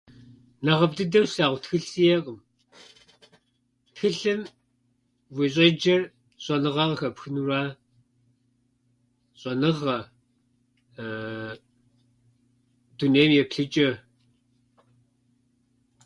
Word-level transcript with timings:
Нэхъыфӏ 0.63 0.95
дыдэу 0.97 1.25
слъагъу 1.31 1.61
тхылъ 1.61 1.85
сиӏэкъым. 1.89 2.39
Тхылъым 3.93 4.41
ущӏеджэр 5.39 6.01
щӏэныгъэ 6.43 6.83
къыхэпхынура, 6.87 7.61
щӏэныгъэ, 9.39 9.97
дунейм 12.97 13.31
еплъычӏэ. 13.41 13.89